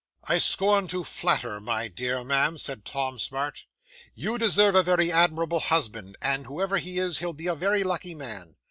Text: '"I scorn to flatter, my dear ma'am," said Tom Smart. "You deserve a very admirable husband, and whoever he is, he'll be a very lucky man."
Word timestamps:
'"I 0.27 0.39
scorn 0.39 0.87
to 0.87 1.03
flatter, 1.03 1.59
my 1.59 1.87
dear 1.87 2.23
ma'am," 2.23 2.57
said 2.57 2.85
Tom 2.85 3.19
Smart. 3.19 3.65
"You 4.15 4.39
deserve 4.39 4.73
a 4.73 4.81
very 4.81 5.11
admirable 5.11 5.59
husband, 5.59 6.17
and 6.23 6.47
whoever 6.47 6.77
he 6.79 6.97
is, 6.97 7.19
he'll 7.19 7.33
be 7.33 7.45
a 7.45 7.53
very 7.53 7.83
lucky 7.83 8.15
man." 8.15 8.55